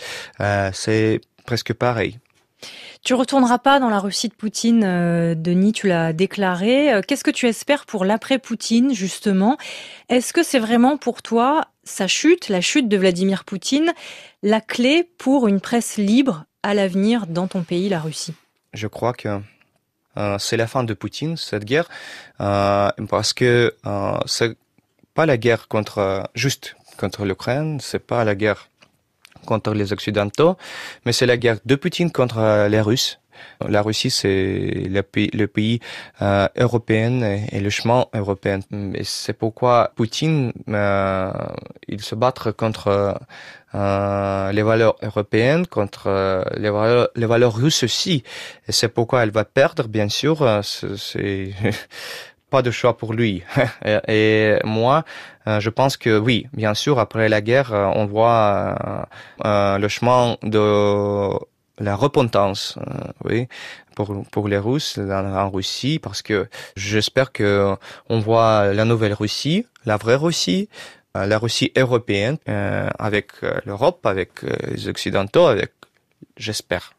c'est 0.73 1.21
presque 1.47 1.73
pareil. 1.73 2.19
Tu 3.03 3.15
retourneras 3.15 3.59
pas 3.59 3.81
dans 3.81 3.91
la 3.91 3.99
Russie 3.99 4.29
de 4.29 4.35
Poutine, 4.35 5.35
Denis, 5.35 5.73
tu 5.73 5.89
l'as 5.89 6.13
déclaré. 6.13 7.01
Qu'est-ce 7.07 7.25
que 7.25 7.31
tu 7.31 7.49
espères 7.49 7.85
pour 7.87 8.05
l'après-Poutine, 8.05 8.95
justement? 8.95 9.57
Est-ce 10.09 10.33
que 10.33 10.43
c'est 10.43 10.61
vraiment 10.61 10.97
pour 10.97 11.23
toi 11.23 11.67
sa 11.85 12.07
chute, 12.07 12.49
la 12.49 12.61
chute 12.61 12.89
de 12.89 12.97
Vladimir 12.97 13.45
Poutine, 13.45 13.93
la 14.43 14.61
clé 14.61 15.09
pour 15.19 15.49
une 15.49 15.61
presse 15.61 15.97
libre 15.97 16.45
à 16.63 16.75
l'avenir 16.75 17.27
dans 17.27 17.49
ton 17.49 17.63
pays, 17.63 17.89
la 17.89 18.01
Russie? 18.01 18.35
Je 18.73 18.87
crois 18.87 19.13
que 19.13 19.41
euh, 20.17 20.39
c'est 20.39 20.57
la 20.57 20.67
fin 20.67 20.85
de 20.85 20.95
Poutine, 20.95 21.37
cette 21.37 21.65
guerre, 21.65 21.89
euh, 22.41 22.91
parce 23.09 23.33
que 23.33 23.75
euh, 23.87 24.19
c'est 24.27 24.57
pas 25.15 25.27
la 25.27 25.37
guerre 25.37 25.69
contre 25.69 26.29
juste 26.35 26.77
contre 26.97 27.25
l'Ukraine, 27.25 27.81
c'est 27.81 27.99
pas 27.99 28.25
la 28.25 28.35
guerre 28.35 28.69
contre 29.47 29.73
les 29.75 29.93
Occidentaux, 29.93 30.57
mais 31.05 31.13
c'est 31.13 31.27
la 31.27 31.37
guerre 31.37 31.59
de 31.65 31.75
Poutine 31.75 32.11
contre 32.11 32.69
les 32.69 32.81
Russes. 32.81 33.19
La 33.69 33.83
Russie, 33.83 34.11
c'est 34.11 34.87
le 34.89 35.03
pays, 35.03 35.31
le 35.33 35.47
pays 35.47 35.81
euh, 36.21 36.49
européen 36.57 37.23
et, 37.51 37.61
le 37.61 37.71
chemin 37.71 38.07
européen. 38.15 38.61
C'est 39.03 39.33
pourquoi 39.33 39.93
Poutine, 39.97 40.53
euh, 40.69 41.33
il 41.89 42.01
se 42.03 42.15
bat 42.15 42.33
contre 42.57 43.19
euh, 43.75 44.53
les 44.53 44.63
valeurs 44.63 44.97
européennes, 45.03 45.67
contre 45.67 46.05
euh, 46.07 46.43
les, 46.57 46.69
valeurs, 46.69 47.09
les 47.17 47.27
valeurs 47.27 47.55
russes 47.55 47.85
aussi. 47.85 48.23
Et 48.69 48.73
c'est 48.73 48.89
pourquoi 48.89 49.23
elle 49.23 49.31
va 49.31 49.45
perdre, 49.45 49.89
bien 49.89 50.09
sûr. 50.09 50.43
Euh, 50.43 50.61
c'est 50.63 51.53
pas 52.53 52.63
de 52.63 52.71
choix 52.71 52.97
pour 52.97 53.13
lui. 53.13 53.43
et, 54.09 54.59
moi, 54.65 55.05
je 55.47 55.71
pense 55.71 55.97
que 55.97 56.19
oui, 56.19 56.47
bien 56.53 56.75
sûr, 56.75 56.99
après 56.99 57.29
la 57.29 57.41
guerre, 57.41 57.73
on 57.73 58.07
voit 58.07 58.77
le 59.45 59.89
chemin 59.89 60.37
de 60.43 61.33
la 61.79 61.97
repentance, 61.97 62.79
euh, 62.79 63.13
oui, 63.25 63.49
pour 63.97 64.25
pour 64.31 64.49
les 64.49 64.59
Russes 64.59 64.99
en, 64.99 65.51
Russie, 65.51 65.99
parce 65.99 66.23
que 66.23 66.49
j'espère 66.77 67.33
que 67.33 67.75
on 68.09 68.21
voit 68.21 68.73
la 68.73 68.85
nouvelle 68.85 69.15
Russie, 69.15 69.67
la 69.85 69.97
vraie 69.97 70.17
Russie, 70.17 70.69
euh, 71.17 71.27
la 71.27 71.39
Russie 71.39 71.73
européenne, 71.77 72.39
euh, 72.49 72.89
avec 72.99 73.33
l'Europe, 73.65 74.07
avec 74.07 74.43
les 74.43 74.89
Occidentaux, 74.89 75.47
avec, 75.47 75.73
j'espère. 76.37 76.95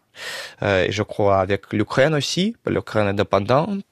et 0.62 0.92
je 0.92 1.04
crois 1.04 1.40
avec 1.40 1.74
l'Ukraine 1.74 2.14
aussi, 2.14 2.56
l'Ukraine 2.68 3.08
indépendante. 3.08 3.84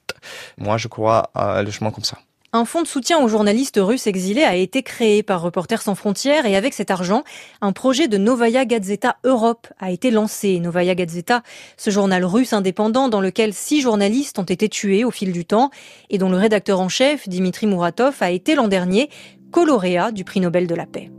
Moi, 0.58 0.76
je 0.76 0.88
crois 0.88 1.30
à 1.34 1.62
le 1.62 1.70
chemin 1.70 1.90
comme 1.90 2.04
ça. 2.04 2.18
Un 2.54 2.66
fonds 2.66 2.82
de 2.82 2.86
soutien 2.86 3.18
aux 3.18 3.28
journalistes 3.28 3.80
russes 3.82 4.06
exilés 4.06 4.44
a 4.44 4.54
été 4.54 4.82
créé 4.82 5.22
par 5.22 5.40
Reporters 5.40 5.80
sans 5.80 5.94
frontières 5.94 6.44
et 6.44 6.54
avec 6.54 6.74
cet 6.74 6.90
argent, 6.90 7.24
un 7.62 7.72
projet 7.72 8.08
de 8.08 8.18
Novaya 8.18 8.66
Gazeta 8.66 9.16
Europe 9.24 9.68
a 9.80 9.90
été 9.90 10.10
lancé. 10.10 10.60
Novaya 10.60 10.94
Gazeta, 10.94 11.42
ce 11.78 11.88
journal 11.88 12.26
russe 12.26 12.52
indépendant 12.52 13.08
dans 13.08 13.22
lequel 13.22 13.54
six 13.54 13.80
journalistes 13.80 14.38
ont 14.38 14.42
été 14.42 14.68
tués 14.68 15.02
au 15.02 15.10
fil 15.10 15.32
du 15.32 15.46
temps 15.46 15.70
et 16.10 16.18
dont 16.18 16.28
le 16.28 16.36
rédacteur 16.36 16.78
en 16.80 16.90
chef, 16.90 17.26
Dimitri 17.26 17.66
Muratov, 17.66 18.16
a 18.20 18.30
été 18.30 18.54
l'an 18.54 18.68
dernier 18.68 19.08
coloréat 19.50 20.12
du 20.12 20.24
prix 20.24 20.40
Nobel 20.40 20.66
de 20.66 20.74
la 20.74 20.84
paix. 20.84 21.10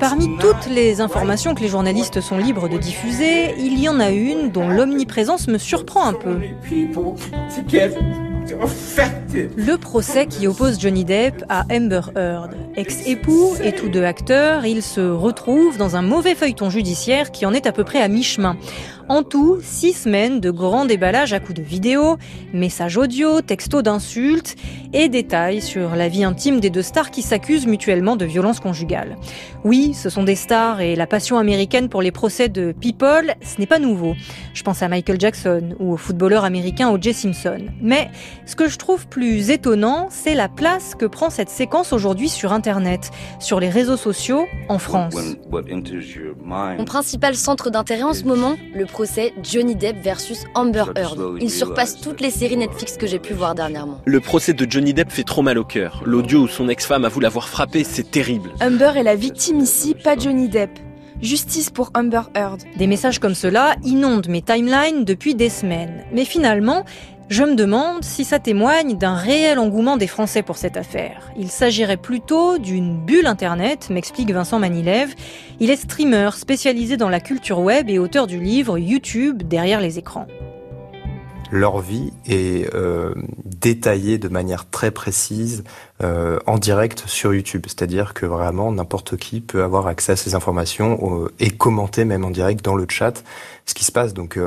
Parmi 0.00 0.36
toutes 0.38 0.68
les 0.68 1.00
informations 1.00 1.54
que 1.54 1.60
les 1.60 1.68
journalistes 1.68 2.20
sont 2.20 2.38
libres 2.38 2.68
de 2.68 2.76
diffuser, 2.76 3.54
il 3.58 3.80
y 3.80 3.88
en 3.88 4.00
a 4.00 4.10
une 4.10 4.50
dont 4.50 4.68
l'omniprésence 4.68 5.48
me 5.48 5.58
surprend 5.58 6.06
un 6.06 6.12
peu. 6.12 6.38
Le 9.56 9.76
procès 9.76 10.26
qui 10.26 10.46
oppose 10.46 10.80
Johnny 10.80 11.04
Depp 11.04 11.44
à 11.48 11.64
Amber 11.70 12.00
Heard. 12.16 12.50
Ex-époux 12.76 13.54
et 13.62 13.72
tous 13.72 13.88
deux 13.88 14.04
acteurs, 14.04 14.66
ils 14.66 14.82
se 14.82 15.00
retrouvent 15.00 15.78
dans 15.78 15.96
un 15.96 16.02
mauvais 16.02 16.34
feuilleton 16.34 16.70
judiciaire 16.70 17.32
qui 17.32 17.46
en 17.46 17.52
est 17.52 17.66
à 17.66 17.72
peu 17.72 17.84
près 17.84 18.00
à 18.00 18.08
mi-chemin. 18.08 18.56
En 19.08 19.22
tout, 19.22 19.58
six 19.62 19.92
semaines 19.92 20.40
de 20.40 20.50
grands 20.50 20.84
déballages 20.84 21.32
à 21.32 21.38
coups 21.38 21.54
de 21.54 21.62
vidéos, 21.62 22.16
messages 22.52 22.96
audio, 22.96 23.40
textos 23.40 23.84
d'insultes 23.84 24.56
et 24.92 25.08
détails 25.08 25.62
sur 25.62 25.94
la 25.94 26.08
vie 26.08 26.24
intime 26.24 26.58
des 26.58 26.70
deux 26.70 26.82
stars 26.82 27.12
qui 27.12 27.22
s'accusent 27.22 27.68
mutuellement 27.68 28.16
de 28.16 28.24
violences 28.24 28.58
conjugales. 28.58 29.16
Oui, 29.62 29.94
ce 29.94 30.10
sont 30.10 30.24
des 30.24 30.34
stars 30.34 30.80
et 30.80 30.96
la 30.96 31.06
passion 31.06 31.38
américaine 31.38 31.88
pour 31.88 32.02
les 32.02 32.10
procès 32.10 32.48
de 32.48 32.72
People, 32.72 33.34
ce 33.42 33.60
n'est 33.60 33.66
pas 33.66 33.78
nouveau. 33.78 34.14
Je 34.54 34.64
pense 34.64 34.82
à 34.82 34.88
Michael 34.88 35.20
Jackson 35.20 35.76
ou 35.78 35.92
au 35.92 35.96
footballeur 35.96 36.44
américain 36.44 36.90
O.J. 36.90 37.14
Simpson. 37.14 37.66
Mais 37.80 38.10
ce 38.44 38.56
que 38.56 38.68
je 38.68 38.76
trouve 38.76 39.06
plus 39.06 39.50
étonnant, 39.50 40.08
c'est 40.10 40.34
la 40.34 40.48
place 40.48 40.96
que 40.96 41.06
prend 41.06 41.30
cette 41.30 41.50
séquence 41.50 41.92
aujourd'hui 41.92 42.28
sur 42.28 42.52
Internet, 42.52 43.10
sur 43.38 43.60
les 43.60 43.68
réseaux 43.68 43.96
sociaux 43.96 44.46
en 44.68 44.78
France. 44.78 45.14
Mon 46.42 46.84
principal 46.84 47.36
centre 47.36 47.70
d'intérêt 47.70 48.02
en 48.02 48.14
ce 48.14 48.24
moment, 48.24 48.56
le 48.74 48.86
procès 48.96 49.34
Johnny 49.42 49.74
Depp 49.74 49.98
versus 50.02 50.46
Amber 50.54 50.84
Heard. 50.96 51.36
Il 51.38 51.50
surpasse 51.50 52.00
toutes 52.00 52.22
les 52.22 52.30
séries 52.30 52.56
Netflix 52.56 52.96
que 52.96 53.06
j'ai 53.06 53.18
pu 53.18 53.34
voir 53.34 53.54
dernièrement. 53.54 54.00
Le 54.06 54.20
procès 54.20 54.54
de 54.54 54.66
Johnny 54.66 54.94
Depp 54.94 55.12
fait 55.12 55.22
trop 55.22 55.42
mal 55.42 55.58
au 55.58 55.64
cœur. 55.64 56.02
L'audio 56.06 56.44
où 56.44 56.48
son 56.48 56.70
ex-femme 56.70 57.04
avoue 57.04 57.20
l'avoir 57.20 57.50
frappé, 57.50 57.84
c'est 57.84 58.10
terrible. 58.10 58.52
Amber 58.58 58.92
est 58.96 59.02
la 59.02 59.14
victime 59.14 59.60
ici, 59.60 59.94
pas 59.94 60.16
Johnny 60.16 60.48
Depp. 60.48 60.70
Justice 61.20 61.68
pour 61.68 61.90
Amber 61.94 62.22
Heard. 62.34 62.62
Des 62.78 62.86
messages 62.86 63.18
comme 63.18 63.34
cela 63.34 63.76
inondent 63.84 64.28
mes 64.28 64.40
timelines 64.40 65.04
depuis 65.04 65.34
des 65.34 65.50
semaines. 65.50 66.04
Mais 66.14 66.24
finalement, 66.24 66.86
je 67.28 67.42
me 67.42 67.56
demande 67.56 68.04
si 68.04 68.24
ça 68.24 68.38
témoigne 68.38 68.96
d'un 68.96 69.14
réel 69.14 69.58
engouement 69.58 69.96
des 69.96 70.06
Français 70.06 70.42
pour 70.42 70.56
cette 70.56 70.76
affaire. 70.76 71.32
Il 71.36 71.50
s'agirait 71.50 71.96
plutôt 71.96 72.58
d'une 72.58 72.96
bulle 73.04 73.26
Internet, 73.26 73.90
m'explique 73.90 74.30
Vincent 74.30 74.60
Manilev. 74.60 75.14
Il 75.58 75.70
est 75.70 75.76
streamer 75.76 76.30
spécialisé 76.36 76.96
dans 76.96 77.08
la 77.08 77.20
culture 77.20 77.58
web 77.58 77.90
et 77.90 77.98
auteur 77.98 78.28
du 78.28 78.38
livre 78.38 78.78
YouTube 78.78 79.42
derrière 79.42 79.80
les 79.80 79.98
écrans 79.98 80.28
leur 81.50 81.80
vie 81.80 82.12
est 82.26 82.72
euh, 82.74 83.14
détaillée 83.44 84.18
de 84.18 84.28
manière 84.28 84.68
très 84.68 84.90
précise 84.90 85.64
euh, 86.02 86.38
en 86.46 86.58
direct 86.58 87.04
sur 87.06 87.34
YouTube. 87.34 87.64
C'est-à-dire 87.66 88.14
que 88.14 88.26
vraiment 88.26 88.72
n'importe 88.72 89.16
qui 89.16 89.40
peut 89.40 89.62
avoir 89.62 89.86
accès 89.86 90.12
à 90.12 90.16
ces 90.16 90.34
informations 90.34 91.24
euh, 91.24 91.32
et 91.38 91.50
commenter 91.50 92.04
même 92.04 92.24
en 92.24 92.30
direct 92.30 92.64
dans 92.64 92.74
le 92.74 92.86
chat 92.88 93.22
ce 93.66 93.74
qui 93.74 93.84
se 93.84 93.92
passe. 93.92 94.14
Donc 94.14 94.38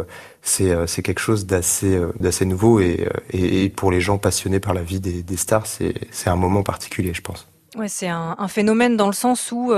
c'est 0.42 0.88
c'est 0.88 1.02
quelque 1.02 1.20
chose 1.20 1.46
d'assez 1.46 2.00
d'assez 2.20 2.46
nouveau 2.46 2.80
et, 2.80 3.08
et, 3.32 3.70
pour 3.70 3.92
les 3.92 4.02
gens 4.02 4.18
passionnés 4.18 4.60
par 4.60 4.74
la 4.74 4.82
vie 4.82 5.00
des, 5.00 5.24
des 5.24 5.38
stars, 5.38 5.66
c'est 5.68 6.30
un 6.30 6.36
moment 6.36 6.64
particulier, 6.64 7.14
je 7.14 7.22
pense. 7.22 7.48
Ouais, 7.76 7.88
c'est 7.88 8.08
un, 8.08 8.48
phénomène 8.48 8.98
dans 8.98 9.08
le 9.08 9.14
sens 9.14 9.52
où 9.52 9.74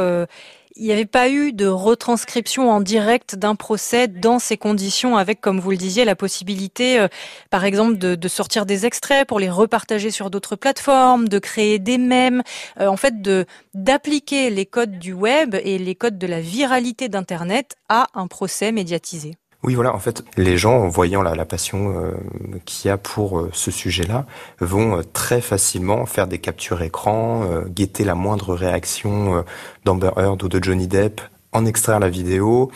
il 0.76 0.86
n'y 0.86 0.92
avait 0.92 1.06
pas 1.06 1.30
eu 1.30 1.54
de 1.54 1.68
retranscription 1.68 2.70
en 2.70 2.82
direct 2.82 3.36
d'un 3.36 3.56
procès 3.56 4.08
dans 4.08 4.40
ces 4.40 4.58
conditions 4.58 5.18
avec, 5.18 5.42
comme 5.42 5.60
vous 5.60 5.72
le 5.72 5.78
disiez, 5.78 6.06
la 6.06 6.16
possibilité, 6.16 7.00
euh, 7.00 7.08
par 7.50 7.66
exemple, 7.66 7.98
de, 7.98 8.28
sortir 8.28 8.66
des 8.66 8.86
extraits 8.86 9.28
pour 9.28 9.40
les 9.40 9.50
repartager 9.50 10.12
sur 10.12 10.30
d'autres 10.30 10.56
plateformes, 10.56 11.28
de 11.28 11.40
créer 11.40 11.80
des 11.80 11.98
mèmes, 11.98 12.44
euh, 12.80 12.88
en 12.88 12.98
fait, 12.98 13.22
de 13.22 13.46
d'appliquer 13.74 14.50
les 14.50 14.66
codes 14.66 15.00
du 15.00 15.14
web 15.14 15.56
et 15.64 15.78
les 15.78 15.96
codes 15.96 16.18
de 16.18 16.28
la 16.28 16.42
viralité 16.42 17.10
d'Internet 17.10 17.76
à 17.90 18.08
un 18.14 18.28
procès 18.28 18.72
médiatisé. 18.72 19.36
Oui, 19.64 19.76
voilà. 19.76 19.94
En 19.94 20.00
fait, 20.00 20.24
les 20.38 20.58
gens, 20.58 20.74
en 20.74 20.88
voyant 20.88 21.22
la, 21.22 21.46
passion 21.46 21.94
euh, 21.96 22.12
qu'il 22.66 22.90
y 22.90 22.92
a 22.92 22.98
pour 22.98 23.40
euh, 23.40 23.50
ce 23.54 23.70
sujet-là, 23.70 24.26
vont 24.60 24.98
euh, 24.98 25.02
très 25.14 25.40
facilement 25.40 26.06
faire 26.08 26.26
des 26.26 26.40
captures 26.40 26.82
écran, 26.82 27.46
guetter 27.68 28.04
la 28.04 28.16
moindre 28.16 28.56
réaction 28.56 29.44
d'Amber 29.86 30.12
Heard 30.18 30.42
ou 30.44 30.50
de 30.50 30.64
Johnny 30.64 30.88
Depp, 30.88 31.22
en 31.52 31.66
extraire 31.66 32.00
la 32.00 32.10
vidéo, 32.10 32.72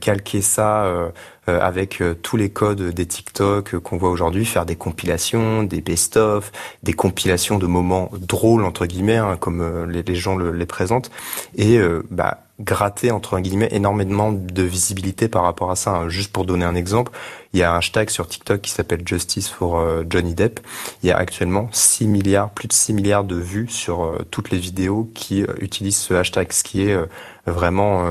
calquer 0.00 0.40
ça 0.40 1.12
avec 1.46 2.02
tous 2.22 2.36
les 2.36 2.50
codes 2.50 2.82
des 2.90 3.06
TikTok 3.06 3.78
qu'on 3.78 3.96
voit 3.96 4.10
aujourd'hui, 4.10 4.44
faire 4.44 4.66
des 4.66 4.76
compilations, 4.76 5.62
des 5.62 5.80
best-of, 5.80 6.52
des 6.82 6.92
compilations 6.92 7.58
de 7.58 7.66
moments 7.66 8.10
drôles 8.12 8.64
entre 8.64 8.86
guillemets, 8.86 9.16
hein, 9.16 9.36
comme 9.38 9.90
les, 9.90 10.14
gens 10.14 10.38
les 10.38 10.66
présentent, 10.66 11.10
et 11.56 11.78
bah 12.10 12.44
gratter 12.60 13.10
entre 13.10 13.38
guillemets 13.40 13.68
énormément 13.72 14.32
de 14.32 14.62
visibilité 14.62 15.28
par 15.28 15.42
rapport 15.42 15.70
à 15.70 15.76
ça. 15.76 15.96
Hein. 15.96 16.08
Juste 16.08 16.32
pour 16.32 16.44
donner 16.44 16.64
un 16.64 16.74
exemple, 16.74 17.12
il 17.54 17.60
y 17.60 17.62
a 17.62 17.72
un 17.72 17.76
hashtag 17.76 18.10
sur 18.10 18.26
TikTok 18.26 18.60
qui 18.60 18.72
s'appelle 18.72 19.02
Justice 19.06 19.48
for 19.48 19.78
euh, 19.78 20.02
Johnny 20.10 20.34
Depp. 20.34 20.58
Il 21.02 21.08
y 21.08 21.12
a 21.12 21.16
actuellement 21.16 21.68
6 21.70 22.08
milliards, 22.08 22.50
plus 22.50 22.66
de 22.66 22.72
6 22.72 22.92
milliards 22.92 23.22
de 23.22 23.36
vues 23.36 23.68
sur 23.68 24.02
euh, 24.02 24.26
toutes 24.32 24.50
les 24.50 24.58
vidéos 24.58 25.08
qui 25.14 25.42
euh, 25.42 25.54
utilisent 25.60 25.96
ce 25.96 26.14
hashtag, 26.14 26.52
ce 26.52 26.64
qui 26.64 26.82
est 26.82 26.98
vraiment 27.46 28.06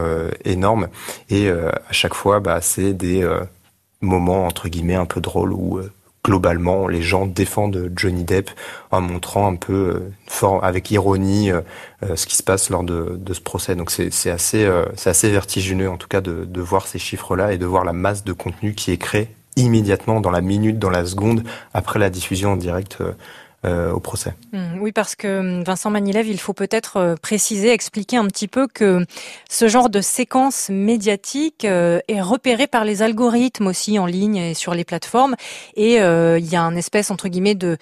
énorme. 0.45 0.87
Et 1.29 1.49
à 1.49 1.91
chaque 1.91 2.13
fois, 2.13 2.39
bah, 2.39 2.61
c'est 2.61 2.93
des 2.93 3.27
moments 3.99 4.45
entre 4.45 4.69
guillemets 4.69 4.95
un 4.95 5.05
peu 5.05 5.21
drôles 5.21 5.51
où 5.53 5.79
globalement, 6.23 6.87
les 6.87 7.01
gens 7.01 7.25
défendent 7.25 7.91
Johnny 7.95 8.23
Depp 8.23 8.49
en 8.91 9.01
montrant 9.01 9.47
un 9.47 9.55
peu 9.55 10.09
euh, 10.43 10.59
avec 10.61 10.89
ironie 10.89 11.51
euh, 11.51 11.61
euh, 12.03 12.15
ce 12.15 12.25
qui 12.25 12.35
se 12.35 12.43
passe 12.43 12.69
lors 12.69 12.83
de, 12.83 13.19
ce 13.31 13.41
procès. 13.41 13.75
Donc 13.75 13.91
c'est 13.91 14.29
assez, 14.29 14.69
assez 15.05 15.29
vertigineux 15.29 15.89
en 15.89 15.97
tout 15.97 16.07
cas 16.07 16.21
de, 16.21 16.45
de 16.45 16.61
voir 16.61 16.87
ces 16.87 16.99
chiffres-là 16.99 17.53
et 17.53 17.57
de 17.57 17.65
voir 17.65 17.83
la 17.83 17.93
masse 17.93 18.23
de 18.23 18.33
contenu 18.33 18.73
qui 18.73 18.91
est 18.91 18.97
créé 18.97 19.29
immédiatement 19.55 20.19
dans 20.19 20.31
la 20.31 20.41
minute, 20.41 20.79
dans 20.79 20.89
la 20.89 21.05
seconde 21.05 21.43
après 21.73 21.99
la 21.99 22.09
diffusion 22.09 22.53
en 22.53 22.55
direct 22.55 22.97
euh, 23.65 23.91
au 23.91 23.99
procès. 24.01 24.33
Mmh, 24.51 24.79
oui, 24.81 24.91
parce 24.91 25.15
que 25.15 25.39
hum, 25.39 25.63
Vincent 25.63 25.89
Manilev, 25.89 26.27
il 26.27 26.39
faut 26.39 26.51
peut-être 26.51 26.97
euh, 26.97 27.15
préciser, 27.15 27.71
expliquer 27.71 28.17
un 28.17 28.25
petit 28.25 28.49
peu 28.49 28.67
que 28.67 29.05
ce 29.49 29.69
genre 29.69 29.89
de 29.89 30.01
séquence 30.01 30.69
médiatique 30.69 31.63
euh, 31.63 31.99
est 32.09 32.21
repéré 32.21 32.67
par 32.67 32.83
les 32.83 33.01
algorithmes 33.01 33.67
aussi 33.67 33.97
en 33.99 34.05
ligne 34.05 34.35
et 34.35 34.53
sur 34.53 34.73
les 34.73 34.83
plateformes, 34.83 35.35
et 35.75 35.95
il 35.95 36.45
y 36.45 36.55
a 36.55 36.61
un 36.61 36.75
espèce 36.75 37.09
entre 37.09 37.29
guillemets 37.29 37.55
de 37.55 37.77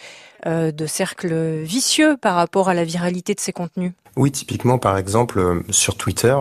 de 0.45 0.85
cercle 0.85 1.61
vicieux 1.61 2.17
par 2.17 2.35
rapport 2.35 2.69
à 2.69 2.73
la 2.73 2.83
viralité 2.83 3.33
de 3.33 3.39
ces 3.39 3.53
contenus. 3.53 3.93
Oui, 4.17 4.29
typiquement, 4.29 4.77
par 4.77 4.97
exemple, 4.97 5.39
euh, 5.39 5.63
sur 5.69 5.95
Twitter, 5.95 6.35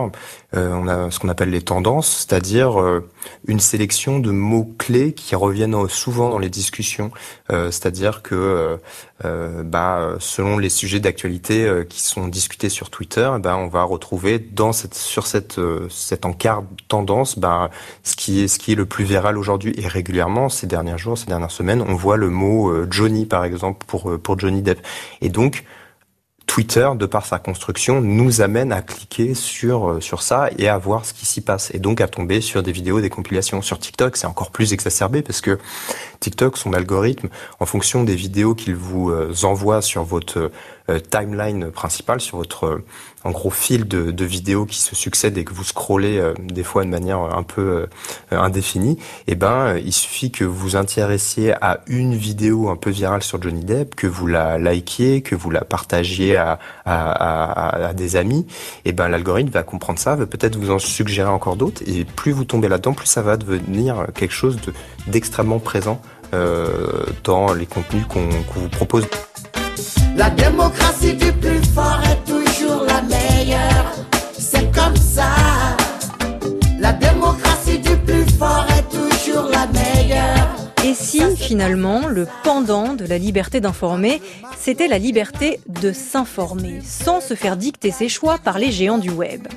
euh, 0.55 0.73
on 0.73 0.89
a 0.89 1.09
ce 1.09 1.19
qu'on 1.19 1.29
appelle 1.29 1.51
les 1.51 1.61
tendances, 1.61 2.27
c'est-à-dire 2.27 2.81
euh, 2.81 3.09
une 3.47 3.61
sélection 3.61 4.19
de 4.19 4.29
mots-clés 4.29 5.13
qui 5.13 5.35
reviennent 5.35 5.87
souvent 5.87 6.29
dans 6.29 6.39
les 6.39 6.49
discussions. 6.49 7.11
c'est-à-dire 7.49 8.21
que, 8.21 8.79
bah, 9.63 10.15
selon 10.19 10.57
les 10.57 10.69
sujets 10.69 10.99
d'actualité 10.99 11.83
qui 11.89 12.01
sont 12.01 12.27
discutés 12.27 12.69
sur 12.69 12.89
Twitter, 12.89 13.29
bah, 13.39 13.57
on 13.57 13.67
va 13.67 13.83
retrouver 13.83 14.39
dans 14.39 14.71
cette, 14.71 14.95
sur 14.95 15.27
cette, 15.27 15.59
cette 15.89 16.25
encart 16.25 16.63
tendance, 16.87 17.37
bah, 17.37 17.69
ce 18.03 18.15
qui 18.15 18.41
est, 18.41 18.47
ce 18.47 18.57
qui 18.57 18.71
est 18.71 18.75
le 18.75 18.85
plus 18.85 19.03
viral 19.03 19.37
aujourd'hui 19.37 19.73
et 19.77 19.87
régulièrement 19.87 20.49
ces 20.49 20.65
derniers 20.65 20.97
jours, 20.97 21.17
ces 21.17 21.27
dernières 21.27 21.51
semaines, 21.51 21.83
on 21.87 21.95
voit 21.95 22.17
le 22.17 22.29
mot 22.29 22.73
Johnny, 22.89 23.25
par 23.25 23.43
exemple, 23.43 23.85
pour, 23.91 24.19
pour 24.19 24.39
Johnny 24.39 24.61
Depp. 24.61 24.79
Et 25.21 25.29
donc, 25.29 25.65
Twitter, 26.51 26.89
de 26.97 27.05
par 27.05 27.25
sa 27.25 27.39
construction, 27.39 28.01
nous 28.01 28.41
amène 28.41 28.73
à 28.73 28.81
cliquer 28.81 29.35
sur 29.35 29.89
euh, 29.89 30.01
sur 30.01 30.21
ça 30.21 30.49
et 30.57 30.67
à 30.67 30.77
voir 30.77 31.05
ce 31.05 31.13
qui 31.13 31.25
s'y 31.25 31.39
passe 31.39 31.73
et 31.73 31.79
donc 31.79 32.01
à 32.01 32.09
tomber 32.09 32.41
sur 32.41 32.61
des 32.61 32.73
vidéos, 32.73 32.99
des 32.99 33.09
compilations. 33.09 33.61
Sur 33.61 33.79
TikTok, 33.79 34.17
c'est 34.17 34.27
encore 34.27 34.51
plus 34.51 34.73
exacerbé 34.73 35.21
parce 35.21 35.39
que 35.39 35.59
TikTok, 36.19 36.57
son 36.57 36.73
algorithme, 36.73 37.29
en 37.61 37.65
fonction 37.65 38.03
des 38.03 38.15
vidéos 38.15 38.53
qu'il 38.53 38.75
vous 38.75 39.11
euh, 39.11 39.33
envoie 39.43 39.81
sur 39.81 40.03
votre 40.03 40.39
euh, 40.39 40.49
timeline 40.99 41.71
principale, 41.71 42.21
sur 42.21 42.37
votre 42.37 42.81
en 43.23 43.31
gros 43.31 43.51
fil 43.51 43.87
de, 43.87 44.25
vidéos 44.25 44.65
qui 44.65 44.79
se 44.79 44.95
succèdent 44.95 45.37
et 45.37 45.43
que 45.43 45.53
vous 45.53 45.63
scrollez 45.63 46.17
euh, 46.17 46.33
des 46.39 46.63
fois 46.63 46.83
de 46.83 46.89
manière 46.89 47.19
un 47.19 47.43
peu 47.43 47.61
euh, 47.61 47.87
indéfinie, 48.31 48.97
eh 49.27 49.35
ben 49.35 49.77
il 49.77 49.93
suffit 49.93 50.31
que 50.31 50.43
vous 50.43 50.75
intéressiez 50.75 51.53
à 51.61 51.81
une 51.87 52.15
vidéo 52.15 52.69
un 52.69 52.75
peu 52.75 52.89
virale 52.89 53.23
sur 53.23 53.41
Johnny 53.41 53.63
Depp, 53.63 53.95
que 53.95 54.07
vous 54.07 54.27
la 54.27 54.57
likiez, 54.57 55.21
que 55.21 55.35
vous 55.35 55.49
la 55.49 55.61
partagiez 55.61 56.37
à, 56.37 56.59
des 57.95 58.15
amis, 58.15 58.45
et 58.85 58.89
eh 58.89 58.91
ben 58.91 59.09
l'algorithme 59.09 59.49
va 59.49 59.63
comprendre 59.63 59.99
ça, 59.99 60.15
va 60.15 60.25
peut-être 60.25 60.55
vous 60.55 60.71
en 60.71 60.79
suggérer 60.79 61.29
encore 61.29 61.55
d'autres, 61.55 61.81
et 61.85 62.05
plus 62.05 62.31
vous 62.31 62.45
tombez 62.45 62.67
là-dedans, 62.67 62.93
plus 62.93 63.07
ça 63.07 63.21
va 63.21 63.37
devenir 63.37 64.07
quelque 64.13 64.33
chose 64.33 64.57
d'extrêmement 65.07 65.59
présent 65.59 66.01
euh, 66.33 67.05
dans 67.23 67.53
les 67.53 67.65
contenus 67.65 68.05
qu'on 68.07 68.29
vous 68.55 68.69
propose. 68.69 69.05
La 70.15 70.29
démocratie 70.29 71.13
du 71.13 71.31
plus 71.31 71.63
fort 71.73 72.01
est 72.03 72.29
toujours 72.29 72.83
la 72.85 73.01
meilleure. 73.01 73.93
C'est 74.37 74.69
comme 74.71 74.95
ça. 74.95 75.29
La 76.79 76.93
démocratie 76.93 77.79
du 77.79 77.95
plus 77.97 78.25
fort 78.37 78.65
est 78.77 78.89
toujours 78.89 79.49
la 79.49 79.67
meilleure. 79.67 80.47
Et 80.83 80.93
si 80.93 81.21
finalement 81.37 82.07
le 82.07 82.27
pendant 82.43 82.93
de 82.93 83.05
la 83.05 83.17
liberté 83.17 83.61
d'informer, 83.61 84.21
c'était 84.59 84.87
la 84.87 84.97
liberté 84.97 85.59
de 85.69 85.93
s'informer, 85.93 86.81
sans 86.83 87.21
se 87.21 87.33
faire 87.33 87.55
dicter 87.55 87.91
ses 87.91 88.09
choix 88.09 88.37
par 88.37 88.59
les 88.59 88.71
géants 88.71 88.97
du 88.97 89.11
web 89.11 89.47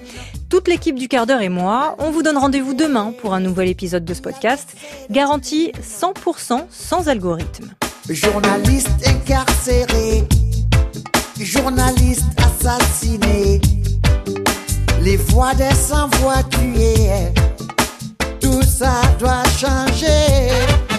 Toute 0.51 0.69
l'équipe 0.69 0.99
du 0.99 1.09
quart 1.09 1.27
d'heure 1.27 1.41
et 1.41 1.49
moi, 1.49 1.97
on 1.99 2.11
vous 2.11 2.23
donne 2.23 2.37
rendez-vous 2.39 2.75
demain 2.75 3.13
pour 3.21 3.35
un 3.35 3.41
nouvel 3.41 3.69
épisode 3.69 4.05
de 4.05 4.15
ce 4.15 4.21
podcast, 4.21 4.77
garanti 5.11 5.73
100% 5.83 6.67
sans 6.71 7.09
algorithme. 7.09 7.71
Journaliste 8.09 8.91
incarcéré 9.07 10.25
journalistes 11.45 12.25
assassinés, 12.39 13.61
les 15.03 15.17
voix 15.17 15.55
des 15.55 15.75
sans-voix 15.75 16.43
tuées, 16.45 17.33
tout 18.41 18.63
ça 18.63 19.03
doit 19.19 19.45
changer. 19.59 20.94